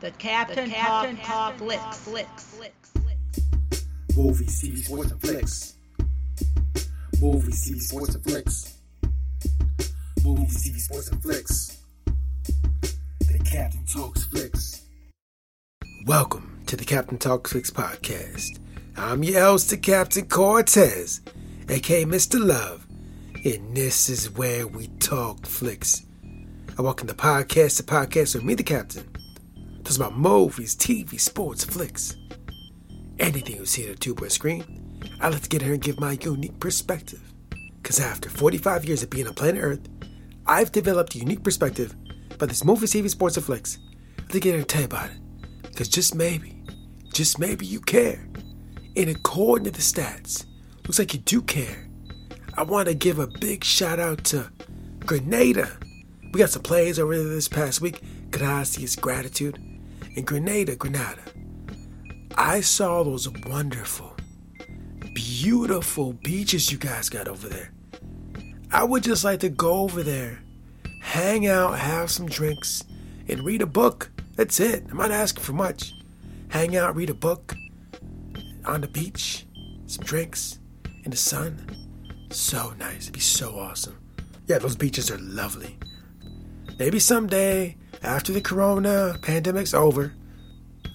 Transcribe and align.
The 0.00 0.12
Captain, 0.12 0.68
the 0.68 0.76
Captain 0.76 1.16
Talk, 1.16 1.26
Talk 1.26 1.54
Flicks. 1.56 1.98
Flicks. 1.98 2.44
Flicks. 2.44 3.84
Movies, 4.16 4.62
TV, 4.62 4.78
sports, 4.78 5.10
and 5.10 5.20
flicks. 5.20 5.74
Movies, 7.20 7.68
TV, 7.68 7.80
sports, 7.80 8.14
and 8.14 8.22
flicks. 8.22 8.78
Movies, 10.22 10.64
TV, 10.64 10.78
sports, 10.78 11.08
and 11.08 11.20
flicks. 11.20 11.78
The 12.04 13.40
Captain 13.44 13.84
Talks 13.92 14.24
Flicks. 14.26 14.82
Welcome 16.06 16.62
to 16.66 16.76
the 16.76 16.84
Captain 16.84 17.18
Talks 17.18 17.50
Flicks 17.50 17.72
podcast. 17.72 18.60
I'm 18.96 19.24
your 19.24 19.40
host, 19.40 19.70
the 19.70 19.76
Captain 19.78 20.26
Cortez, 20.28 21.22
aka 21.68 22.04
Mr. 22.04 22.38
Love, 22.38 22.86
and 23.44 23.76
this 23.76 24.08
is 24.08 24.30
where 24.30 24.64
we 24.64 24.86
talk 25.00 25.44
flicks. 25.44 26.04
I 26.78 26.82
welcome 26.82 27.08
the 27.08 27.14
podcast, 27.14 27.78
the 27.78 27.82
podcast 27.82 28.36
with 28.36 28.44
me, 28.44 28.54
the 28.54 28.62
Captain 28.62 29.04
Talks 29.88 29.96
about 29.96 30.18
movies, 30.18 30.76
TV, 30.76 31.18
sports, 31.18 31.64
flicks. 31.64 32.14
Anything 33.18 33.56
you 33.56 33.64
see 33.64 33.86
on 33.86 33.92
a 33.92 33.94
tube 33.94 34.20
or 34.20 34.28
screen, 34.28 35.00
I 35.18 35.30
like 35.30 35.40
to 35.40 35.48
get 35.48 35.62
here 35.62 35.72
and 35.72 35.80
give 35.80 35.98
my 35.98 36.18
unique 36.20 36.60
perspective. 36.60 37.22
Because 37.82 37.98
after 37.98 38.28
45 38.28 38.84
years 38.84 39.02
of 39.02 39.08
being 39.08 39.26
on 39.26 39.32
planet 39.32 39.64
Earth, 39.64 39.88
I've 40.46 40.72
developed 40.72 41.14
a 41.14 41.18
unique 41.20 41.42
perspective 41.42 41.96
about 42.30 42.50
this 42.50 42.66
movie, 42.66 42.86
TV, 42.86 43.08
sports, 43.08 43.38
and 43.38 43.46
flicks. 43.46 43.78
To 44.28 44.38
get 44.38 44.50
here 44.50 44.58
and 44.58 44.68
tell 44.68 44.82
you 44.82 44.88
about 44.88 45.08
it. 45.08 45.16
Because 45.62 45.88
just 45.88 46.14
maybe, 46.14 46.62
just 47.14 47.38
maybe 47.38 47.64
you 47.64 47.80
care. 47.80 48.28
And 48.94 49.08
according 49.08 49.64
to 49.64 49.70
the 49.70 49.78
stats, 49.78 50.44
looks 50.84 50.98
like 50.98 51.14
you 51.14 51.20
do 51.20 51.40
care. 51.40 51.88
I 52.58 52.62
want 52.62 52.88
to 52.88 52.94
give 52.94 53.18
a 53.18 53.26
big 53.26 53.64
shout 53.64 53.98
out 53.98 54.22
to 54.24 54.52
Grenada. 54.98 55.78
We 56.34 56.40
got 56.40 56.50
some 56.50 56.60
plays 56.60 56.98
over 56.98 57.16
there 57.16 57.26
this 57.26 57.48
past 57.48 57.80
week. 57.80 58.02
Gracias, 58.30 58.94
gratitude 58.94 59.58
in 60.18 60.24
Grenada, 60.24 60.74
Grenada, 60.74 61.22
I 62.34 62.60
saw 62.60 63.04
those 63.04 63.28
wonderful, 63.46 64.16
beautiful 65.14 66.12
beaches 66.12 66.72
you 66.72 66.78
guys 66.78 67.08
got 67.08 67.28
over 67.28 67.48
there. 67.48 67.72
I 68.72 68.82
would 68.82 69.04
just 69.04 69.22
like 69.22 69.38
to 69.40 69.48
go 69.48 69.74
over 69.74 70.02
there, 70.02 70.42
hang 71.00 71.46
out, 71.46 71.78
have 71.78 72.10
some 72.10 72.26
drinks, 72.26 72.82
and 73.28 73.44
read 73.44 73.62
a 73.62 73.66
book. 73.66 74.10
That's 74.34 74.58
it. 74.58 74.86
I'm 74.90 74.96
not 74.96 75.12
asking 75.12 75.44
for 75.44 75.52
much. 75.52 75.92
Hang 76.48 76.76
out, 76.76 76.96
read 76.96 77.10
a 77.10 77.14
book 77.14 77.54
on 78.64 78.80
the 78.80 78.88
beach, 78.88 79.46
some 79.86 80.04
drinks, 80.04 80.58
in 81.04 81.12
the 81.12 81.16
sun. 81.16 81.64
So 82.30 82.74
nice. 82.76 83.04
It'd 83.04 83.12
be 83.12 83.20
so 83.20 83.56
awesome. 83.56 83.98
Yeah, 84.48 84.58
those 84.58 84.76
beaches 84.76 85.12
are 85.12 85.18
lovely. 85.18 85.78
Maybe 86.76 86.98
someday 86.98 87.76
after 88.02 88.32
the 88.32 88.40
corona 88.40 89.18
pandemic's 89.22 89.74
over, 89.74 90.14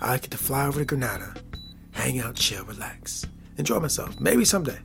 I 0.01 0.17
get 0.17 0.31
to 0.31 0.37
fly 0.37 0.67
over 0.67 0.79
to 0.79 0.85
Grenada, 0.85 1.33
hang 1.91 2.19
out, 2.19 2.35
chill, 2.35 2.65
relax, 2.65 3.25
enjoy 3.57 3.79
myself. 3.79 4.19
Maybe 4.19 4.45
someday. 4.45 4.79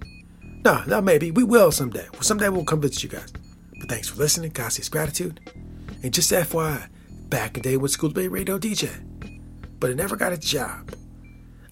No, 0.64 0.83
not 0.86 1.05
maybe. 1.05 1.30
We 1.30 1.44
will 1.44 1.70
someday. 1.70 2.06
Someday 2.20 2.48
we'll 2.48 2.64
come 2.64 2.80
visit 2.80 3.02
you 3.02 3.08
guys. 3.08 3.33
But 3.78 3.88
thanks 3.88 4.08
for 4.08 4.19
listening. 4.19 4.50
Gracias, 4.50 4.88
gratitude. 4.88 5.41
And 6.02 6.12
just 6.12 6.33
FYI, 6.33 6.88
back 7.28 7.56
in 7.56 7.62
the 7.62 7.70
day 7.70 7.77
with 7.77 7.91
School 7.91 8.10
Bay 8.10 8.28
Radio 8.28 8.58
DJ, 8.58 8.91
but 9.78 9.91
I 9.91 9.94
never 9.94 10.16
got 10.16 10.32
a 10.32 10.38
job. 10.38 10.94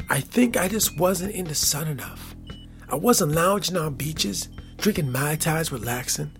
I 0.09 0.21
think 0.21 0.57
I 0.57 0.69
just 0.69 0.99
wasn't 0.99 1.35
in 1.35 1.47
the 1.47 1.55
sun 1.55 1.89
enough. 1.89 2.35
I 2.89 2.95
wasn't 2.95 3.33
lounging 3.33 3.77
on 3.77 3.95
beaches, 3.95 4.49
drinking 4.77 5.11
Mai 5.11 5.35
Tais, 5.37 5.73
relaxing. 5.73 6.31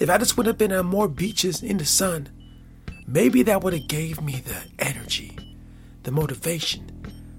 If 0.00 0.08
I 0.08 0.18
just 0.18 0.36
would 0.36 0.46
have 0.46 0.58
been 0.58 0.72
on 0.72 0.86
more 0.86 1.08
beaches 1.08 1.62
in 1.62 1.78
the 1.78 1.84
sun, 1.84 2.28
Maybe 3.06 3.42
that 3.42 3.62
would 3.62 3.72
have 3.74 3.88
gave 3.88 4.20
me 4.22 4.42
the 4.44 4.62
energy, 4.78 5.36
the 6.02 6.10
motivation 6.10 6.90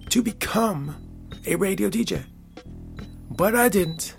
to 0.09 0.21
become 0.21 0.95
a 1.45 1.55
radio 1.55 1.89
DJ. 1.89 2.25
But 3.29 3.55
I 3.55 3.69
didn't. 3.69 4.15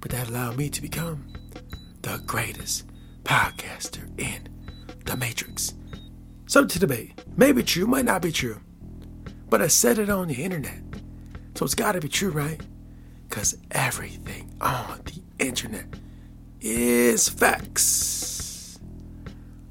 But 0.00 0.10
that 0.10 0.28
allowed 0.28 0.56
me 0.56 0.68
to 0.70 0.82
become 0.82 1.26
the 2.02 2.20
greatest 2.26 2.84
podcaster 3.24 4.08
in 4.20 4.48
the 5.04 5.16
Matrix. 5.16 5.74
Something 6.46 6.68
to 6.68 6.78
debate. 6.78 7.24
Maybe 7.36 7.62
true, 7.62 7.86
might 7.86 8.04
not 8.04 8.22
be 8.22 8.32
true. 8.32 8.60
But 9.48 9.62
I 9.62 9.68
said 9.68 9.98
it 9.98 10.10
on 10.10 10.28
the 10.28 10.42
internet. 10.42 10.80
So 11.54 11.64
it's 11.64 11.74
gotta 11.74 12.00
be 12.00 12.08
true, 12.08 12.30
right? 12.30 12.60
Because 13.28 13.56
everything 13.70 14.52
on 14.60 15.00
the 15.04 15.22
internet 15.44 15.86
is 16.60 17.28
facts. 17.28 18.05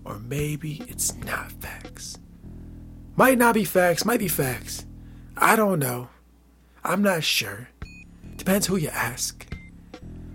Or 0.05 0.19
maybe 0.19 0.83
it's 0.87 1.15
not 1.15 1.51
facts. 1.51 2.19
Might 3.15 3.37
not 3.37 3.55
be 3.55 3.63
facts, 3.63 4.05
might 4.05 4.19
be 4.19 4.27
facts. 4.27 4.85
I 5.35 5.55
don't 5.55 5.79
know. 5.79 6.09
I'm 6.83 7.01
not 7.01 7.23
sure. 7.23 7.69
Depends 8.37 8.67
who 8.67 8.77
you 8.77 8.89
ask. 8.89 9.47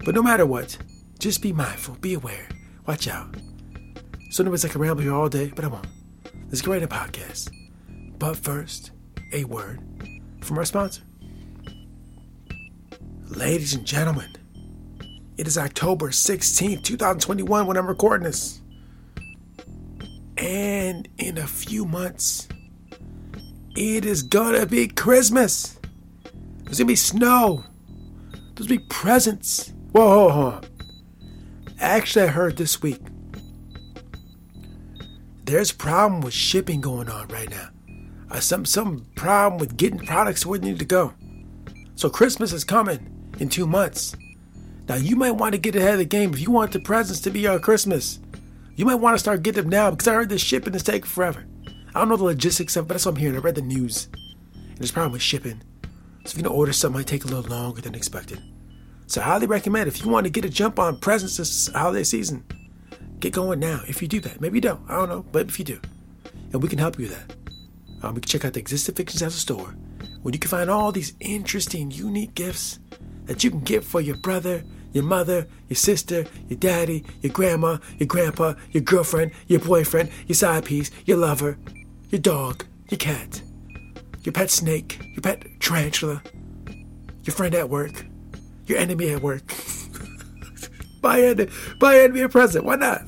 But 0.04 0.14
no 0.14 0.22
matter 0.22 0.44
what, 0.44 0.76
just 1.18 1.42
be 1.42 1.52
mindful, 1.52 1.96
be 1.96 2.14
aware, 2.14 2.48
watch 2.86 3.06
out. 3.06 3.36
So, 4.30 4.42
anyways, 4.42 4.64
I 4.64 4.68
can 4.68 4.80
ramble 4.80 5.02
here 5.02 5.14
all 5.14 5.28
day, 5.28 5.52
but 5.54 5.64
I 5.64 5.68
won't. 5.68 5.86
Let's 6.48 6.62
get 6.62 6.70
right 6.70 6.82
into 6.82 6.94
podcast. 6.94 7.50
But 8.18 8.36
first, 8.36 8.92
a 9.32 9.44
word 9.44 9.80
from 10.42 10.58
our 10.58 10.64
sponsor. 10.64 11.02
Ladies 13.28 13.74
and 13.74 13.86
gentlemen, 13.86 14.34
it 15.36 15.46
is 15.46 15.56
October 15.56 16.08
16th, 16.08 16.82
2021 16.82 17.66
when 17.66 17.76
I'm 17.76 17.86
recording 17.86 18.24
this. 18.24 18.59
And 20.50 21.08
in 21.16 21.38
a 21.38 21.46
few 21.46 21.84
months, 21.84 22.48
it 23.76 24.04
is 24.04 24.24
gonna 24.24 24.66
be 24.66 24.88
Christmas. 24.88 25.78
There's 26.64 26.78
gonna 26.78 26.88
be 26.88 26.96
snow. 26.96 27.62
There's 28.32 28.66
gonna 28.66 28.80
be 28.80 28.86
presents. 28.88 29.72
Whoa, 29.92 30.26
whoa, 30.26 30.28
whoa. 30.28 30.60
Actually, 31.78 32.24
I 32.24 32.28
heard 32.28 32.56
this 32.56 32.82
week 32.82 33.00
there's 35.44 35.70
a 35.70 35.76
problem 35.76 36.20
with 36.20 36.34
shipping 36.34 36.80
going 36.80 37.08
on 37.08 37.28
right 37.28 37.48
now. 37.48 37.68
Uh, 38.32 38.40
some 38.40 38.64
some 38.64 39.06
problem 39.14 39.60
with 39.60 39.76
getting 39.76 40.00
products 40.00 40.44
where 40.44 40.58
they 40.58 40.70
need 40.70 40.80
to 40.80 40.84
go. 40.84 41.14
So 41.94 42.10
Christmas 42.10 42.52
is 42.52 42.64
coming 42.64 43.30
in 43.38 43.50
two 43.50 43.68
months. 43.68 44.16
Now 44.88 44.96
you 44.96 45.14
might 45.14 45.30
want 45.30 45.52
to 45.52 45.58
get 45.58 45.76
ahead 45.76 45.92
of 45.92 45.98
the 46.00 46.06
game 46.06 46.34
if 46.34 46.40
you 46.40 46.50
want 46.50 46.72
the 46.72 46.80
presents 46.80 47.20
to 47.20 47.30
be 47.30 47.46
on 47.46 47.60
Christmas. 47.60 48.18
You 48.80 48.86
might 48.86 48.94
want 48.94 49.14
to 49.14 49.18
start 49.18 49.42
getting 49.42 49.64
them 49.64 49.70
now 49.70 49.90
because 49.90 50.08
I 50.08 50.14
heard 50.14 50.30
this 50.30 50.40
shipping 50.40 50.74
is 50.74 50.82
taking 50.82 51.02
forever. 51.02 51.44
I 51.94 51.98
don't 51.98 52.08
know 52.08 52.16
the 52.16 52.24
logistics 52.24 52.76
of 52.76 52.86
it, 52.86 52.88
but 52.88 52.94
that's 52.94 53.04
what 53.04 53.12
I'm 53.12 53.20
hearing. 53.20 53.36
I 53.36 53.40
read 53.40 53.56
the 53.56 53.60
news. 53.60 54.08
And 54.54 54.78
there's 54.78 54.88
a 54.88 54.94
problem 54.94 55.12
with 55.12 55.20
shipping. 55.20 55.60
So 55.82 55.88
if 56.24 56.34
you're 56.34 56.44
going 56.44 56.54
to 56.54 56.58
order 56.58 56.72
something, 56.72 56.98
it 56.98 57.00
might 57.00 57.06
take 57.06 57.24
a 57.24 57.28
little 57.28 57.50
longer 57.50 57.82
than 57.82 57.94
expected. 57.94 58.42
So 59.06 59.20
I 59.20 59.24
highly 59.24 59.46
recommend 59.46 59.86
if 59.86 60.02
you 60.02 60.08
want 60.08 60.24
to 60.24 60.30
get 60.30 60.46
a 60.46 60.48
jump 60.48 60.78
on 60.78 60.98
presents 60.98 61.36
this 61.36 61.68
holiday 61.74 62.04
season, 62.04 62.42
get 63.18 63.34
going 63.34 63.60
now. 63.60 63.82
If 63.86 64.00
you 64.00 64.08
do 64.08 64.18
that, 64.20 64.40
maybe 64.40 64.56
you 64.56 64.62
don't. 64.62 64.80
I 64.88 64.96
don't 64.96 65.10
know, 65.10 65.26
but 65.30 65.48
if 65.48 65.58
you 65.58 65.66
do, 65.66 65.78
and 66.54 66.62
we 66.62 66.68
can 66.70 66.78
help 66.78 66.98
you 66.98 67.06
with 67.06 67.18
that. 67.18 67.36
Um, 68.02 68.14
we 68.14 68.22
can 68.22 68.30
check 68.30 68.46
out 68.46 68.54
the 68.54 68.60
Existing 68.60 68.94
Fiction 68.94 69.20
Zazzle 69.20 69.32
store, 69.32 69.74
where 70.22 70.32
you 70.32 70.38
can 70.38 70.48
find 70.48 70.70
all 70.70 70.90
these 70.90 71.12
interesting, 71.20 71.90
unique 71.90 72.34
gifts 72.34 72.78
that 73.26 73.44
you 73.44 73.50
can 73.50 73.60
get 73.60 73.84
for 73.84 74.00
your 74.00 74.16
brother, 74.16 74.64
your 74.92 75.04
mother, 75.04 75.46
your 75.68 75.76
sister, 75.76 76.26
your 76.48 76.58
daddy, 76.58 77.04
your 77.20 77.32
grandma, 77.32 77.78
your 77.98 78.06
grandpa, 78.06 78.54
your 78.70 78.82
girlfriend, 78.82 79.32
your 79.46 79.60
boyfriend, 79.60 80.10
your 80.26 80.34
side 80.34 80.64
piece, 80.64 80.90
your 81.04 81.18
lover, 81.18 81.58
your 82.08 82.20
dog, 82.20 82.64
your 82.88 82.98
cat, 82.98 83.42
your 84.22 84.32
pet 84.32 84.50
snake, 84.50 84.98
your 85.14 85.22
pet 85.22 85.44
tarantula, 85.60 86.22
your 87.24 87.34
friend 87.34 87.54
at 87.54 87.70
work, 87.70 88.06
your 88.66 88.78
enemy 88.78 89.10
at 89.10 89.22
work. 89.22 89.52
buy, 91.00 91.20
en- 91.22 91.50
buy 91.78 92.00
enemy 92.00 92.22
a 92.22 92.28
present. 92.28 92.64
Why 92.64 92.76
not? 92.76 93.02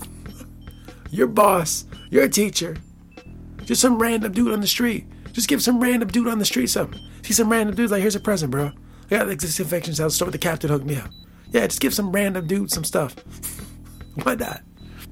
Your 1.10 1.26
boss, 1.26 1.84
your 2.10 2.28
teacher, 2.28 2.76
just 3.64 3.80
some 3.80 3.98
random 3.98 4.32
dude 4.32 4.52
on 4.52 4.60
the 4.60 4.66
street. 4.66 5.06
Just 5.32 5.48
give 5.48 5.62
some 5.62 5.80
random 5.80 6.08
dude 6.08 6.28
on 6.28 6.38
the 6.38 6.44
street 6.44 6.68
something. 6.68 7.00
See 7.22 7.32
some 7.32 7.50
random 7.50 7.74
dude 7.74 7.90
like, 7.90 8.02
here's 8.02 8.16
a 8.16 8.20
present, 8.20 8.50
bro. 8.50 8.72
I 9.06 9.16
got 9.16 9.24
the 9.26 9.32
Existing 9.32 9.64
In 9.64 9.70
Fiction 9.70 9.94
Zazzle 9.94 10.10
store. 10.10 10.30
The 10.30 10.38
captain 10.38 10.70
hooked 10.70 10.84
me 10.84 10.96
up. 10.96 11.10
Yeah, 11.52 11.66
just 11.66 11.80
give 11.80 11.94
some 11.94 12.12
random 12.12 12.46
dude 12.46 12.70
some 12.70 12.84
stuff. 12.84 13.14
Why 14.22 14.34
not? 14.34 14.62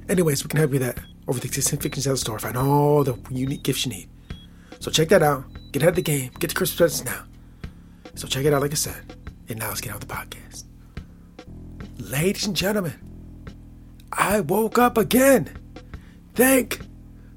Anyways, 0.08 0.42
we 0.42 0.48
can 0.48 0.58
help 0.58 0.72
you 0.72 0.81
with 0.81 0.94
that 0.94 1.04
over 1.28 1.38
the 1.38 1.46
Existing 1.46 1.78
Fiction 1.78 2.02
Zazzle 2.02 2.19
store. 2.19 2.38
Find 2.38 2.56
all 2.56 3.04
the 3.04 3.16
unique 3.31 3.62
gifts 3.62 3.87
you 3.87 3.92
need. 3.92 4.08
So 4.81 4.90
check 4.90 5.08
that 5.10 5.22
out. 5.22 5.44
Get 5.72 5.82
ahead 5.82 5.90
of 5.90 5.96
the 5.96 6.02
game. 6.02 6.31
Get 6.38 6.48
the 6.48 6.56
Christmas 6.56 6.76
presents 6.76 7.04
now. 7.04 7.25
So 8.14 8.26
check 8.26 8.44
it 8.44 8.52
out, 8.52 8.62
like 8.62 8.72
I 8.72 8.75
said. 8.75 9.14
And 9.48 9.58
now 9.58 9.69
let's 9.69 9.81
get 9.81 9.92
out 9.92 10.00
the 10.00 10.06
podcast. 10.06 10.64
Ladies 11.98 12.46
and 12.46 12.56
gentlemen, 12.56 12.98
I 14.12 14.40
woke 14.40 14.78
up 14.78 14.96
again. 14.98 15.56
Thank 16.34 16.81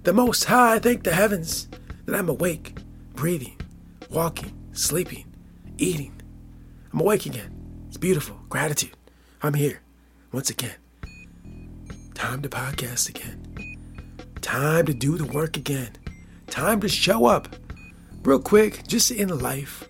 the 0.04 0.14
Most 0.14 0.46
High, 0.46 0.80
thank 0.80 1.04
the 1.04 1.14
heavens 1.14 1.68
that 2.06 2.16
I'm 2.16 2.30
awake, 2.30 2.78
breathing, 3.14 3.58
walking, 4.10 4.54
sleeping, 4.72 5.34
eating. 5.78 6.20
I'm 6.92 7.00
awake 7.02 7.26
again. 7.26 7.63
It's 7.94 8.00
beautiful. 8.00 8.40
Gratitude. 8.50 8.98
I'm 9.44 9.54
here 9.54 9.80
once 10.32 10.50
again. 10.50 10.74
Time 12.16 12.42
to 12.42 12.50
podcast 12.50 13.08
again. 13.08 13.78
Time 14.42 14.88
to 14.88 14.96
do 14.96 15.16
the 15.16 15.32
work 15.32 15.58
again. 15.58 15.92
Time 16.48 16.80
to 16.80 16.90
show 16.90 17.28
up. 17.28 17.56
Real 18.24 18.40
quick, 18.40 18.88
just 18.88 19.12
in 19.12 19.38
life. 19.38 19.88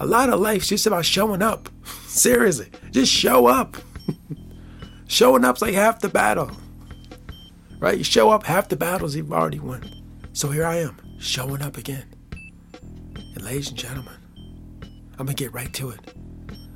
A 0.00 0.06
lot 0.06 0.30
of 0.30 0.40
life's 0.40 0.66
just 0.66 0.86
about 0.86 1.04
showing 1.04 1.42
up. 1.42 1.68
Seriously, 2.06 2.70
just 2.90 3.12
show 3.12 3.44
up. 3.44 3.76
Showing 5.06 5.44
up's 5.44 5.60
like 5.60 5.74
half 5.74 6.00
the 6.00 6.08
battle. 6.08 6.50
Right? 7.78 7.98
You 7.98 8.04
show 8.04 8.30
up, 8.30 8.44
half 8.44 8.70
the 8.70 8.76
battles 8.76 9.14
you've 9.14 9.30
already 9.30 9.60
won. 9.60 9.84
So 10.32 10.48
here 10.48 10.64
I 10.64 10.76
am, 10.76 10.96
showing 11.18 11.60
up 11.60 11.76
again. 11.76 12.06
And 12.80 13.42
ladies 13.42 13.68
and 13.68 13.76
gentlemen, 13.76 14.16
I'm 15.18 15.26
gonna 15.26 15.34
get 15.34 15.52
right 15.52 15.72
to 15.74 15.90
it. 15.90 16.14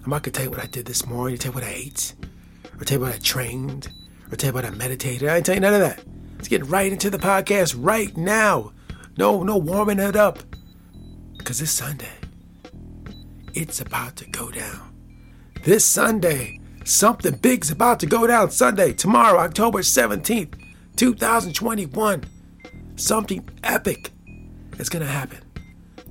I'm 0.06 0.11
not 0.11 0.23
gonna 0.23 0.35
tell 0.35 0.44
you 0.44 0.50
what 0.50 0.62
I 0.62 0.67
did 0.67 0.87
this 0.87 1.05
morning, 1.05 1.37
tell 1.37 1.50
you 1.50 1.56
what 1.56 1.64
I 1.64 1.73
ate, 1.73 2.14
or 2.79 2.85
tell 2.85 2.99
you 2.99 3.05
what 3.05 3.12
I 3.12 3.19
trained, 3.19 3.88
or 4.31 4.37
tell 4.37 4.50
you 4.50 4.55
what 4.55 4.64
I 4.64 4.70
meditated. 4.70 5.29
I 5.29 5.38
ain't 5.38 5.47
tell 5.47 5.56
you 5.56 5.61
none 5.61 5.75
of 5.75 5.81
that. 5.81 6.00
Let's 6.37 6.47
get 6.47 6.64
right 6.67 6.93
into 6.93 7.11
the 7.11 7.19
podcast 7.19 7.75
right 7.76 8.17
now. 8.17 8.73
No, 9.19 9.43
no 9.43 9.56
warming 9.56 9.99
it 9.99 10.14
up. 10.14 10.38
Because 11.37 11.58
this 11.58 11.73
Sunday, 11.73 12.12
it's 13.53 13.81
about 13.81 14.14
to 14.19 14.29
go 14.29 14.53
down. 14.53 14.94
This 15.64 15.85
Sunday, 15.85 16.61
something 16.85 17.35
big's 17.38 17.73
about 17.73 17.99
to 17.99 18.06
go 18.06 18.29
down 18.29 18.53
Sunday, 18.53 18.93
tomorrow, 18.93 19.41
October 19.41 19.81
17th, 19.81 20.55
2021. 20.94 22.25
Something 22.94 23.49
epic 23.64 24.12
is 24.79 24.88
going 24.88 25.05
to 25.05 25.11
happen. 25.11 25.41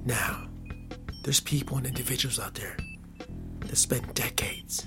Now, 0.04 0.50
there's 1.24 1.40
people 1.40 1.78
and 1.78 1.88
individuals 1.88 2.42
out 2.42 2.56
there 2.56 2.76
that 3.76 3.82
spend 3.82 4.14
decades, 4.14 4.86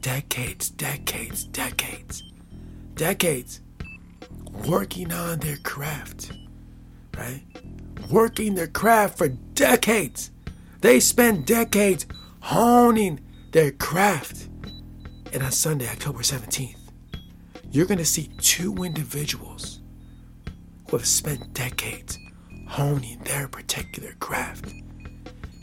decades, 0.00 0.68
decades, 0.70 1.44
decades, 1.44 2.24
decades 2.96 3.60
working 4.66 5.12
on 5.12 5.38
their 5.38 5.58
craft, 5.58 6.32
right? 7.16 7.42
Working 8.10 8.56
their 8.56 8.66
craft 8.66 9.16
for 9.16 9.28
decades. 9.28 10.32
They 10.80 10.98
spend 10.98 11.46
decades 11.46 12.06
honing 12.40 13.20
their 13.52 13.70
craft. 13.70 14.48
And 15.32 15.44
on 15.44 15.52
Sunday, 15.52 15.88
October 15.88 16.22
17th, 16.22 16.74
you're 17.70 17.86
going 17.86 17.98
to 17.98 18.04
see 18.04 18.28
two 18.38 18.82
individuals 18.82 19.78
who 20.90 20.96
have 20.96 21.06
spent 21.06 21.54
decades 21.54 22.18
honing 22.66 23.20
their 23.20 23.46
particular 23.46 24.14
craft. 24.18 24.72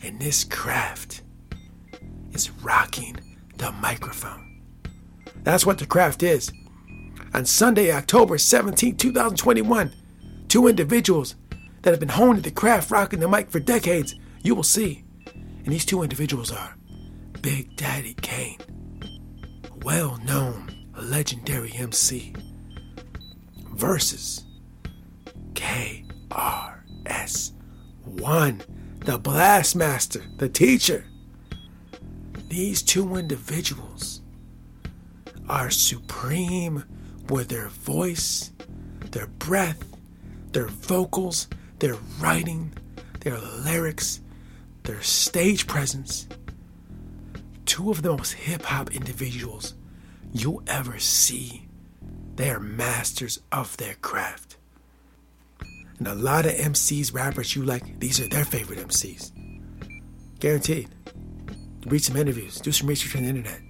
And 0.02 0.18
this 0.18 0.44
craft 0.44 1.24
is 2.32 2.50
rocking 2.62 3.16
the 3.56 3.72
microphone. 3.72 4.62
That's 5.42 5.66
what 5.66 5.78
the 5.78 5.86
craft 5.86 6.22
is. 6.22 6.52
On 7.34 7.44
Sunday, 7.44 7.92
October 7.92 8.38
17, 8.38 8.96
2021, 8.96 9.92
two 10.48 10.66
individuals 10.66 11.34
that 11.82 11.90
have 11.90 12.00
been 12.00 12.08
honing 12.08 12.42
the 12.42 12.50
craft, 12.50 12.90
rocking 12.90 13.20
the 13.20 13.28
mic 13.28 13.50
for 13.50 13.60
decades, 13.60 14.14
you 14.42 14.54
will 14.54 14.62
see. 14.62 15.04
And 15.64 15.66
these 15.66 15.84
two 15.84 16.02
individuals 16.02 16.50
are 16.50 16.76
Big 17.42 17.76
Daddy 17.76 18.14
Kane, 18.14 18.58
well 19.82 20.18
known 20.24 20.86
legendary 20.96 21.72
MC, 21.72 22.34
versus 23.74 24.44
KRS-One, 25.54 26.22
the 29.00 29.18
Blastmaster, 29.18 30.38
the 30.38 30.48
teacher. 30.48 31.07
These 32.48 32.82
two 32.82 33.16
individuals 33.16 34.22
are 35.50 35.70
supreme 35.70 36.84
with 37.28 37.48
their 37.48 37.68
voice, 37.68 38.52
their 39.10 39.26
breath, 39.26 39.84
their 40.52 40.66
vocals, 40.66 41.46
their 41.78 41.96
writing, 42.18 42.72
their 43.20 43.38
lyrics, 43.38 44.22
their 44.84 45.02
stage 45.02 45.66
presence. 45.66 46.26
Two 47.66 47.90
of 47.90 48.00
the 48.00 48.16
most 48.16 48.32
hip 48.32 48.62
hop 48.62 48.94
individuals 48.94 49.74
you'll 50.32 50.62
ever 50.66 50.98
see. 50.98 51.68
They 52.36 52.48
are 52.48 52.60
masters 52.60 53.40
of 53.52 53.76
their 53.76 53.94
craft. 53.96 54.56
And 55.98 56.08
a 56.08 56.14
lot 56.14 56.46
of 56.46 56.52
MCs, 56.52 57.12
rappers 57.12 57.54
you 57.54 57.62
like, 57.62 58.00
these 58.00 58.20
are 58.20 58.28
their 58.28 58.46
favorite 58.46 58.78
MCs. 58.78 59.32
Guaranteed. 60.38 60.88
Read 61.86 62.02
some 62.02 62.16
interviews, 62.16 62.60
do 62.60 62.72
some 62.72 62.88
research 62.88 63.16
on 63.16 63.22
the 63.22 63.28
internet. 63.28 63.60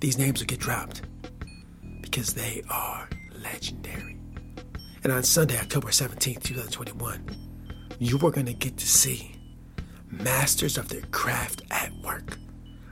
These 0.00 0.18
names 0.18 0.40
will 0.40 0.46
get 0.46 0.60
dropped 0.60 1.02
because 2.00 2.34
they 2.34 2.62
are 2.70 3.08
legendary. 3.42 4.18
And 5.04 5.12
on 5.12 5.22
Sunday, 5.22 5.58
October 5.58 5.88
17th, 5.88 6.42
2021, 6.42 7.24
you 7.98 8.16
are 8.16 8.30
going 8.30 8.46
to 8.46 8.52
get 8.52 8.76
to 8.78 8.86
see 8.86 9.32
masters 10.10 10.78
of 10.78 10.88
their 10.88 11.02
craft 11.10 11.62
at 11.70 11.92
work. 12.02 12.38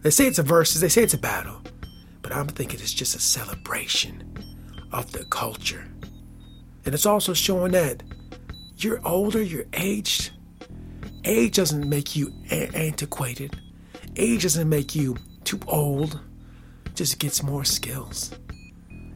They 0.02 0.10
say 0.10 0.26
it's 0.26 0.38
a 0.38 0.42
versus, 0.42 0.80
they 0.80 0.88
say 0.88 1.02
it's 1.02 1.14
a 1.14 1.18
battle, 1.18 1.62
but 2.22 2.32
I'm 2.32 2.46
thinking 2.46 2.80
it's 2.80 2.92
just 2.92 3.16
a 3.16 3.20
celebration 3.20 4.36
of 4.92 5.12
the 5.12 5.24
culture. 5.26 5.88
And 6.84 6.94
it's 6.94 7.06
also 7.06 7.34
showing 7.34 7.72
that 7.72 8.02
you're 8.76 9.00
older, 9.06 9.42
you're 9.42 9.64
aged. 9.72 10.30
Age 11.24 11.56
doesn't 11.56 11.88
make 11.88 12.14
you 12.14 12.32
a- 12.50 12.70
antiquated. 12.76 13.58
Age 14.18 14.42
doesn't 14.44 14.68
make 14.68 14.94
you 14.94 15.16
too 15.44 15.60
old. 15.68 16.20
Just 16.94 17.18
gets 17.18 17.42
more 17.42 17.64
skills. 17.64 18.34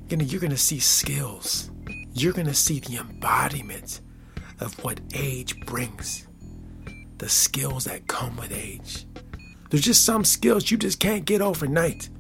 You 0.08 0.19
know, 0.19 0.25
you're 0.25 0.41
gonna 0.41 0.58
see 0.58 0.79
skills. 0.79 1.70
You're 2.12 2.35
gonna 2.35 2.52
see 2.52 2.81
the 2.81 2.99
embodiment 2.99 4.00
of 4.61 4.75
what 4.85 5.00
age 5.14 5.58
brings. 5.61 6.26
The 7.17 7.31
skills 7.31 7.85
that 7.85 8.08
come 8.08 8.37
with 8.37 8.52
age. 8.52 9.06
There's 9.70 9.85
just 9.85 10.05
some 10.05 10.25
skills 10.25 10.70
you 10.70 10.76
just 10.76 11.00
can't 11.00 11.25
get 11.25 11.41
overnight. 11.41 12.11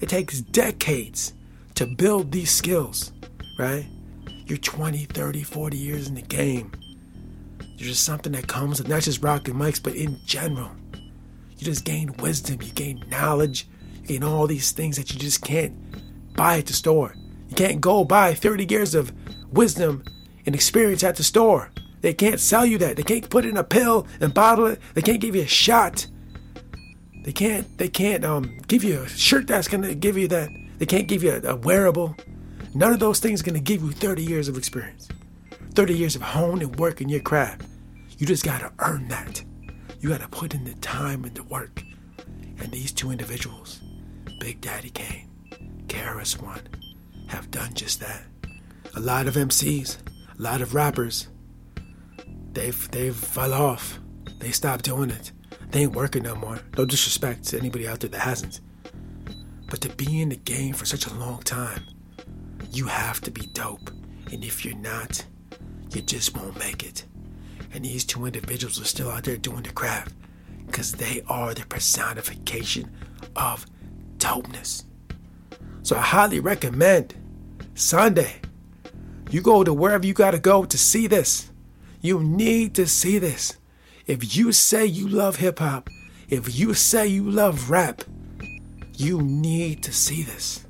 It 0.00 0.08
takes 0.08 0.40
decades 0.40 1.34
to 1.74 1.86
build 1.86 2.32
these 2.32 2.50
skills, 2.50 3.12
right? 3.58 3.84
You're 4.46 4.58
20, 4.58 5.04
30, 5.04 5.42
40 5.42 5.76
years 5.76 6.08
in 6.08 6.14
the 6.14 6.22
game. 6.22 6.72
There's 7.58 7.90
just 7.90 8.04
something 8.04 8.32
that 8.32 8.46
comes 8.46 8.78
with 8.78 8.88
not 8.88 9.02
just 9.02 9.22
rocking 9.22 9.54
mics, 9.54 9.82
but 9.82 9.94
in 9.94 10.18
general. 10.24 10.70
You 11.60 11.66
just 11.66 11.84
gain 11.84 12.14
wisdom, 12.20 12.62
you 12.62 12.72
gain 12.72 13.04
knowledge, 13.10 13.68
you 14.00 14.08
gain 14.08 14.24
all 14.24 14.46
these 14.46 14.72
things 14.72 14.96
that 14.96 15.12
you 15.12 15.18
just 15.18 15.42
can't 15.42 15.74
buy 16.34 16.56
at 16.56 16.64
the 16.66 16.72
store. 16.72 17.14
You 17.50 17.54
can't 17.54 17.82
go 17.82 18.02
buy 18.02 18.32
30 18.32 18.66
years 18.66 18.94
of 18.94 19.12
wisdom 19.52 20.02
and 20.46 20.54
experience 20.54 21.04
at 21.04 21.16
the 21.16 21.22
store. 21.22 21.70
They 22.00 22.14
can't 22.14 22.40
sell 22.40 22.64
you 22.64 22.78
that. 22.78 22.96
They 22.96 23.02
can't 23.02 23.28
put 23.28 23.44
it 23.44 23.50
in 23.50 23.58
a 23.58 23.64
pill 23.64 24.06
and 24.20 24.32
bottle 24.32 24.68
it. 24.68 24.80
They 24.94 25.02
can't 25.02 25.20
give 25.20 25.36
you 25.36 25.42
a 25.42 25.46
shot. 25.46 26.06
They 27.24 27.32
can't. 27.32 27.76
They 27.76 27.90
can't 27.90 28.24
um, 28.24 28.56
give 28.66 28.82
you 28.82 29.02
a 29.02 29.08
shirt 29.08 29.46
that's 29.46 29.68
gonna 29.68 29.94
give 29.94 30.16
you 30.16 30.28
that. 30.28 30.48
They 30.78 30.86
can't 30.86 31.08
give 31.08 31.22
you 31.22 31.42
a, 31.44 31.50
a 31.50 31.56
wearable. 31.56 32.16
None 32.74 32.94
of 32.94 33.00
those 33.00 33.18
things 33.18 33.42
are 33.42 33.44
gonna 33.44 33.60
give 33.60 33.82
you 33.82 33.90
30 33.90 34.24
years 34.24 34.48
of 34.48 34.56
experience, 34.56 35.08
30 35.74 35.94
years 35.94 36.16
of 36.16 36.22
hone 36.22 36.62
and 36.62 36.74
work 36.76 37.02
in 37.02 37.10
your 37.10 37.20
craft. 37.20 37.66
You 38.16 38.26
just 38.26 38.44
gotta 38.44 38.72
earn 38.78 39.08
that. 39.08 39.42
You 40.00 40.08
gotta 40.08 40.28
put 40.28 40.54
in 40.54 40.64
the 40.64 40.72
time 40.74 41.24
and 41.24 41.34
the 41.34 41.42
work. 41.42 41.82
And 42.58 42.72
these 42.72 42.90
two 42.90 43.10
individuals, 43.10 43.80
Big 44.38 44.62
Daddy 44.62 44.88
Kane, 44.88 45.28
KRS 45.88 46.40
One, 46.40 46.62
have 47.28 47.50
done 47.50 47.74
just 47.74 48.00
that. 48.00 48.22
A 48.96 49.00
lot 49.00 49.26
of 49.26 49.34
MCs, 49.34 49.98
a 50.38 50.42
lot 50.42 50.62
of 50.62 50.74
rappers, 50.74 51.28
they've 52.52 52.90
they've 52.90 53.14
fell 53.14 53.52
off. 53.52 54.00
They 54.38 54.52
stopped 54.52 54.86
doing 54.86 55.10
it. 55.10 55.32
They 55.70 55.82
ain't 55.82 55.92
working 55.92 56.22
no 56.22 56.34
more. 56.34 56.60
No 56.78 56.86
disrespect 56.86 57.44
to 57.48 57.58
anybody 57.58 57.86
out 57.86 58.00
there 58.00 58.10
that 58.10 58.20
hasn't. 58.20 58.60
But 59.68 59.82
to 59.82 59.90
be 59.90 60.22
in 60.22 60.30
the 60.30 60.36
game 60.36 60.72
for 60.72 60.86
such 60.86 61.06
a 61.06 61.14
long 61.14 61.42
time, 61.42 61.84
you 62.72 62.86
have 62.86 63.20
to 63.20 63.30
be 63.30 63.46
dope. 63.52 63.90
And 64.32 64.42
if 64.44 64.64
you're 64.64 64.74
not, 64.76 65.26
you 65.94 66.00
just 66.00 66.34
won't 66.34 66.58
make 66.58 66.84
it. 66.84 67.04
And 67.72 67.84
these 67.84 68.04
two 68.04 68.26
individuals 68.26 68.80
are 68.80 68.84
still 68.84 69.10
out 69.10 69.24
there 69.24 69.36
doing 69.36 69.62
the 69.62 69.72
craft 69.72 70.14
because 70.66 70.92
they 70.92 71.22
are 71.28 71.54
the 71.54 71.66
personification 71.66 72.90
of 73.36 73.66
dopeness. 74.18 74.84
So 75.82 75.96
I 75.96 76.02
highly 76.02 76.40
recommend 76.40 77.14
Sunday. 77.74 78.40
You 79.30 79.40
go 79.40 79.64
to 79.64 79.72
wherever 79.72 80.06
you 80.06 80.12
got 80.12 80.32
to 80.32 80.38
go 80.38 80.64
to 80.64 80.78
see 80.78 81.06
this. 81.06 81.50
You 82.00 82.20
need 82.20 82.74
to 82.74 82.86
see 82.86 83.18
this. 83.18 83.56
If 84.06 84.36
you 84.36 84.52
say 84.52 84.86
you 84.86 85.08
love 85.08 85.36
hip 85.36 85.58
hop, 85.60 85.88
if 86.28 86.58
you 86.58 86.74
say 86.74 87.06
you 87.06 87.30
love 87.30 87.70
rap, 87.70 88.02
you 88.96 89.20
need 89.20 89.82
to 89.84 89.92
see 89.92 90.22
this. 90.22 90.66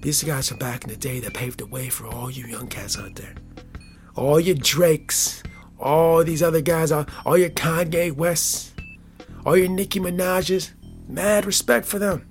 These 0.00 0.22
guys 0.22 0.48
from 0.48 0.58
back 0.58 0.84
in 0.84 0.90
the 0.90 0.96
day 0.96 1.20
that 1.20 1.34
paved 1.34 1.58
the 1.58 1.66
way 1.66 1.88
for 1.88 2.06
all 2.06 2.30
you 2.30 2.46
young 2.46 2.68
cats 2.68 2.96
out 2.96 3.16
there. 3.16 3.34
All 4.14 4.38
your 4.38 4.54
Drakes, 4.54 5.42
all 5.78 6.24
these 6.24 6.42
other 6.42 6.60
guys, 6.60 6.92
all, 6.92 7.06
all 7.24 7.38
your 7.38 7.50
Kanye 7.50 8.12
Wests, 8.12 8.72
all 9.44 9.56
your 9.56 9.68
Nicki 9.68 10.00
Minaj's, 10.00 10.72
mad 11.08 11.46
respect 11.46 11.86
for 11.86 11.98
them. 11.98 12.28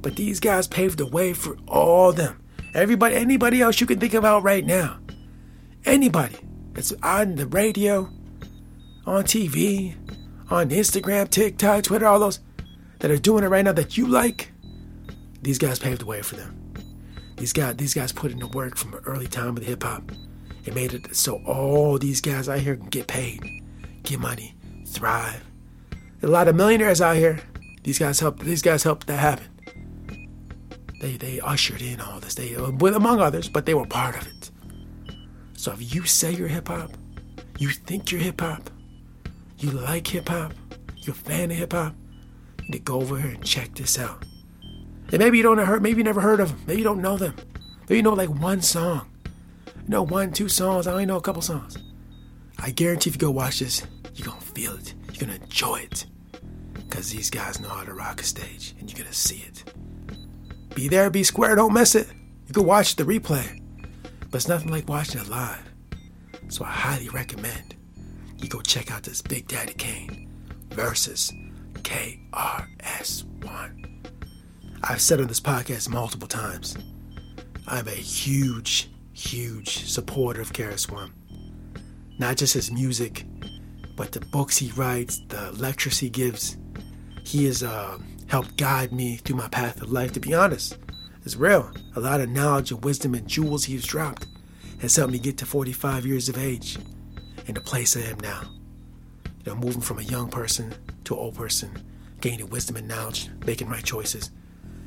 But 0.00 0.16
these 0.16 0.40
guys 0.40 0.66
paved 0.66 0.98
the 0.98 1.06
way 1.06 1.32
for 1.32 1.56
all 1.68 2.12
them. 2.12 2.42
Everybody, 2.74 3.14
anybody 3.16 3.60
else 3.60 3.80
you 3.80 3.86
can 3.86 4.00
think 4.00 4.14
about 4.14 4.42
right 4.42 4.64
now. 4.64 4.98
Anybody. 5.84 6.36
that's 6.72 6.92
on 7.02 7.34
the 7.36 7.46
radio, 7.46 8.08
on 9.06 9.24
TV, 9.24 9.94
on 10.50 10.70
Instagram, 10.70 11.28
TikTok, 11.28 11.84
Twitter, 11.84 12.06
all 12.06 12.18
those 12.18 12.40
that 13.00 13.10
are 13.10 13.18
doing 13.18 13.44
it 13.44 13.48
right 13.48 13.64
now 13.64 13.72
that 13.72 13.98
you 13.98 14.06
like, 14.06 14.52
these 15.42 15.58
guys 15.58 15.78
paved 15.78 16.00
the 16.00 16.06
way 16.06 16.22
for 16.22 16.36
them. 16.36 16.58
These 17.36 17.52
guys, 17.52 17.76
these 17.76 17.94
guys 17.94 18.12
put 18.12 18.30
in 18.30 18.38
the 18.38 18.46
work 18.48 18.76
from 18.76 18.94
an 18.94 19.00
early 19.04 19.26
time 19.26 19.56
of 19.56 19.64
hip 19.64 19.82
hop. 19.82 20.12
It 20.64 20.74
made 20.74 20.94
it 20.94 21.14
so 21.16 21.42
all 21.44 21.98
these 21.98 22.20
guys 22.20 22.48
out 22.48 22.60
here 22.60 22.76
can 22.76 22.88
get 22.88 23.06
paid, 23.06 23.42
get 24.02 24.20
money, 24.20 24.54
thrive. 24.86 25.44
a 26.22 26.26
lot 26.28 26.48
of 26.48 26.54
millionaires 26.54 27.00
out 27.00 27.16
here. 27.16 27.40
These 27.82 27.98
guys 27.98 28.20
helped. 28.20 28.40
These 28.40 28.62
guys 28.62 28.84
helped 28.84 29.06
that 29.08 29.18
happen. 29.18 29.48
They 31.00 31.16
they 31.16 31.40
ushered 31.40 31.82
in 31.82 32.00
all 32.00 32.20
this. 32.20 32.34
They 32.36 32.54
among 32.54 33.20
others, 33.20 33.48
but 33.48 33.66
they 33.66 33.74
were 33.74 33.86
part 33.86 34.16
of 34.16 34.26
it. 34.28 34.50
So 35.54 35.72
if 35.72 35.94
you 35.94 36.04
say 36.04 36.32
you're 36.32 36.48
hip 36.48 36.68
hop, 36.68 36.92
you 37.58 37.70
think 37.70 38.10
you're 38.10 38.20
hip 38.20 38.40
hop, 38.40 38.70
you 39.58 39.70
like 39.70 40.06
hip 40.06 40.28
hop, 40.28 40.52
you're 40.96 41.14
a 41.14 41.18
fan 41.18 41.50
of 41.50 41.56
hip 41.56 41.72
hop, 41.72 41.94
you 42.64 42.72
to 42.72 42.78
go 42.78 43.00
over 43.00 43.18
here 43.18 43.32
and 43.32 43.44
check 43.44 43.74
this 43.74 43.98
out. 43.98 44.24
And 45.12 45.18
maybe 45.18 45.36
you 45.36 45.42
don't 45.42 45.58
heard, 45.58 45.82
maybe 45.82 45.98
you 45.98 46.04
never 46.04 46.20
heard 46.20 46.40
of 46.40 46.48
them. 46.48 46.60
Maybe 46.66 46.78
you 46.78 46.84
don't 46.84 47.02
know 47.02 47.16
them. 47.16 47.36
Maybe 47.82 47.96
you 47.96 48.02
know 48.02 48.14
like 48.14 48.30
one 48.30 48.62
song. 48.62 49.11
Know 49.92 50.02
one, 50.04 50.32
two 50.32 50.48
songs. 50.48 50.86
I 50.86 50.92
only 50.92 51.04
know 51.04 51.18
a 51.18 51.20
couple 51.20 51.42
songs. 51.42 51.76
I 52.58 52.70
guarantee 52.70 53.10
if 53.10 53.16
you 53.16 53.20
go 53.20 53.30
watch 53.30 53.58
this, 53.58 53.86
you're 54.14 54.26
gonna 54.26 54.40
feel 54.40 54.74
it. 54.74 54.94
You're 55.12 55.26
gonna 55.26 55.38
enjoy 55.38 55.80
it. 55.80 56.06
Cause 56.88 57.10
these 57.10 57.28
guys 57.28 57.60
know 57.60 57.68
how 57.68 57.84
to 57.84 57.92
rock 57.92 58.22
a 58.22 58.24
stage, 58.24 58.74
and 58.80 58.90
you're 58.90 59.04
gonna 59.04 59.12
see 59.12 59.44
it. 59.46 59.64
Be 60.74 60.88
there, 60.88 61.10
be 61.10 61.22
square, 61.22 61.54
don't 61.56 61.74
miss 61.74 61.94
it. 61.94 62.08
You 62.46 62.54
can 62.54 62.64
watch 62.64 62.96
the 62.96 63.04
replay, 63.04 63.62
but 64.30 64.36
it's 64.36 64.48
nothing 64.48 64.70
like 64.70 64.88
watching 64.88 65.20
it 65.20 65.28
live. 65.28 65.68
So 66.48 66.64
I 66.64 66.70
highly 66.70 67.10
recommend 67.10 67.76
you 68.38 68.48
go 68.48 68.62
check 68.62 68.90
out 68.90 69.02
this 69.02 69.20
Big 69.20 69.46
Daddy 69.46 69.74
Kane 69.74 70.32
versus 70.70 71.30
KRS-One. 71.74 73.28
I've 74.84 75.02
said 75.02 75.20
on 75.20 75.26
this 75.26 75.40
podcast 75.40 75.90
multiple 75.90 76.28
times, 76.28 76.78
I'm 77.68 77.88
a 77.88 77.90
huge, 77.90 78.88
huge 79.12 79.86
supporter 79.86 80.40
of 80.40 80.52
KRS-One. 80.52 81.12
Not 82.18 82.36
just 82.36 82.54
his 82.54 82.70
music, 82.70 83.24
but 83.96 84.12
the 84.12 84.20
books 84.20 84.56
he 84.56 84.70
writes, 84.72 85.20
the 85.28 85.52
lectures 85.52 85.98
he 85.98 86.08
gives. 86.08 86.56
He 87.24 87.44
has 87.46 87.62
uh, 87.62 87.98
helped 88.26 88.56
guide 88.56 88.92
me 88.92 89.16
through 89.16 89.36
my 89.36 89.48
path 89.48 89.80
of 89.80 89.92
life. 89.92 90.12
To 90.12 90.20
be 90.20 90.34
honest, 90.34 90.78
it's 91.24 91.36
real. 91.36 91.70
A 91.96 92.00
lot 92.00 92.20
of 92.20 92.28
knowledge 92.28 92.72
and 92.72 92.84
wisdom 92.84 93.14
and 93.14 93.26
jewels 93.26 93.64
he's 93.64 93.84
dropped 93.84 94.26
has 94.80 94.96
helped 94.96 95.12
me 95.12 95.18
get 95.18 95.38
to 95.38 95.46
45 95.46 96.06
years 96.06 96.28
of 96.28 96.38
age 96.38 96.78
in 97.46 97.54
the 97.54 97.60
place 97.60 97.96
I 97.96 98.00
am 98.00 98.18
now. 98.20 98.42
You 99.44 99.52
know, 99.52 99.56
moving 99.56 99.82
from 99.82 99.98
a 99.98 100.02
young 100.02 100.28
person 100.28 100.74
to 101.04 101.14
an 101.14 101.20
old 101.20 101.34
person, 101.34 101.70
gaining 102.20 102.48
wisdom 102.50 102.76
and 102.76 102.88
knowledge, 102.88 103.28
making 103.44 103.68
right 103.68 103.84
choices 103.84 104.30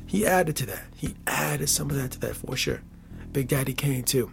he 0.06 0.24
added 0.24 0.56
to 0.56 0.66
that. 0.66 0.84
He 0.94 1.14
added 1.26 1.68
some 1.68 1.90
of 1.90 1.96
that 1.96 2.12
to 2.12 2.20
that 2.20 2.36
for 2.36 2.56
sure. 2.56 2.80
Big 3.36 3.48
Daddy 3.48 3.74
Kane 3.74 4.02
too. 4.02 4.32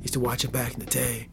Used 0.00 0.14
to 0.14 0.20
watch 0.20 0.44
him 0.44 0.52
back 0.52 0.72
in 0.72 0.78
the 0.78 0.86
day. 0.86 1.28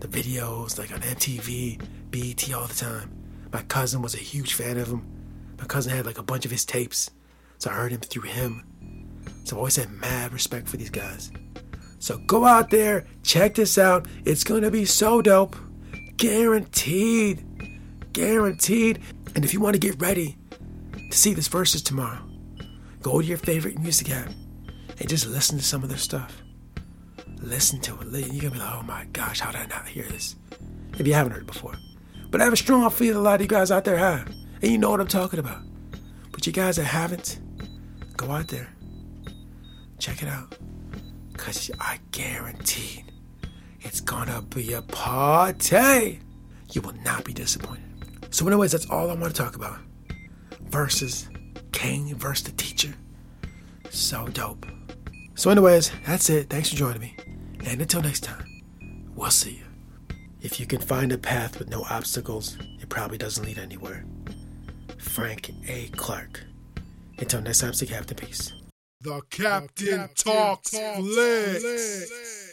The 0.00 0.08
videos 0.08 0.78
like 0.78 0.92
on 0.92 1.00
MTV, 1.00 1.80
BET 2.10 2.52
all 2.52 2.66
the 2.66 2.74
time. 2.74 3.10
My 3.50 3.62
cousin 3.62 4.02
was 4.02 4.12
a 4.12 4.18
huge 4.18 4.52
fan 4.52 4.76
of 4.76 4.88
him. 4.88 5.06
My 5.58 5.64
cousin 5.64 5.90
had 5.96 6.04
like 6.04 6.18
a 6.18 6.22
bunch 6.22 6.44
of 6.44 6.50
his 6.50 6.66
tapes, 6.66 7.12
so 7.56 7.70
I 7.70 7.72
heard 7.72 7.92
him 7.92 8.00
through 8.00 8.28
him. 8.28 9.06
So 9.44 9.56
I've 9.56 9.58
always 9.58 9.76
had 9.76 9.90
mad 9.90 10.34
respect 10.34 10.68
for 10.68 10.76
these 10.76 10.90
guys. 10.90 11.32
So 11.98 12.18
go 12.26 12.44
out 12.44 12.68
there, 12.68 13.06
check 13.22 13.54
this 13.54 13.78
out. 13.78 14.06
It's 14.26 14.44
gonna 14.44 14.70
be 14.70 14.84
so 14.84 15.22
dope. 15.22 15.56
Guaranteed. 16.18 17.42
Guaranteed. 18.12 19.00
And 19.34 19.46
if 19.46 19.54
you 19.54 19.60
want 19.60 19.76
to 19.76 19.80
get 19.80 19.98
ready 19.98 20.36
to 21.10 21.16
see 21.16 21.32
this 21.32 21.48
Verzuz 21.48 21.82
tomorrow, 21.82 22.20
Go 23.02 23.22
to 23.22 23.26
your 23.26 23.38
favorite 23.38 23.78
music 23.78 24.10
app 24.10 24.28
and 24.98 25.08
just 25.08 25.26
listen 25.26 25.56
to 25.56 25.64
some 25.64 25.82
of 25.82 25.88
their 25.88 25.96
stuff. 25.96 26.42
Listen 27.40 27.80
to 27.80 27.98
it. 28.00 28.32
You're 28.32 28.42
gonna 28.42 28.50
be 28.50 28.58
like, 28.58 28.74
oh 28.74 28.82
my 28.82 29.06
gosh, 29.12 29.40
how 29.40 29.50
did 29.50 29.62
I 29.62 29.66
not 29.66 29.88
hear 29.88 30.04
this? 30.04 30.36
If 30.98 31.06
you 31.06 31.14
haven't 31.14 31.32
heard 31.32 31.42
it 31.42 31.46
before. 31.46 31.74
But 32.30 32.40
I 32.40 32.44
have 32.44 32.52
a 32.52 32.56
strong 32.56 32.88
feeling 32.90 33.16
a 33.16 33.22
lot 33.22 33.36
of 33.36 33.40
you 33.40 33.48
guys 33.48 33.70
out 33.70 33.84
there 33.84 33.96
have. 33.96 34.26
And 34.62 34.70
you 34.70 34.78
know 34.78 34.90
what 34.90 35.00
I'm 35.00 35.08
talking 35.08 35.38
about. 35.38 35.62
But 36.30 36.46
you 36.46 36.52
guys 36.52 36.76
that 36.76 36.84
haven't, 36.84 37.40
go 38.16 38.30
out 38.30 38.48
there. 38.48 38.68
Check 39.98 40.22
it 40.22 40.28
out. 40.28 40.56
Because 41.32 41.70
I 41.80 41.98
guarantee 42.12 43.04
it's 43.80 44.00
gonna 44.00 44.42
be 44.42 44.74
a 44.74 44.82
party. 44.82 46.20
You 46.72 46.82
will 46.82 46.94
not 47.04 47.24
be 47.24 47.32
disappointed. 47.32 47.84
So, 48.30 48.46
anyways, 48.46 48.72
that's 48.72 48.88
all 48.90 49.10
I 49.10 49.14
want 49.14 49.34
to 49.34 49.42
talk 49.42 49.56
about. 49.56 49.78
Verzuz 50.68 51.28
King 51.72 52.14
versus 52.14 52.44
the 52.44 52.52
teacher. 52.52 52.94
So 53.90 54.28
dope. 54.28 54.66
So, 55.40 55.48
anyways, 55.48 55.90
that's 56.06 56.28
it. 56.28 56.50
Thanks 56.50 56.68
for 56.68 56.76
joining 56.76 57.00
me. 57.00 57.16
And 57.64 57.80
until 57.80 58.02
next 58.02 58.20
time, 58.20 58.44
we'll 59.14 59.30
see 59.30 59.52
you. 59.52 59.64
If 60.42 60.60
you 60.60 60.66
can 60.66 60.82
find 60.82 61.12
a 61.12 61.16
path 61.16 61.58
with 61.58 61.70
no 61.70 61.82
obstacles, 61.84 62.58
it 62.78 62.90
probably 62.90 63.16
doesn't 63.16 63.42
lead 63.46 63.56
anywhere. 63.56 64.04
Frank 64.98 65.50
A. 65.66 65.88
Clark. 65.96 66.44
Until 67.16 67.40
next 67.40 67.60
time, 67.60 67.72
stay 67.72 67.86
Captain 67.86 68.18
Peace. 68.18 68.52
The 69.00 69.22
Captain, 69.30 69.86
the 69.86 69.96
Captain 69.96 70.14
talks, 70.14 70.72
talks 70.72 70.96
flicks. 70.98 71.62
flicks. 71.62 72.49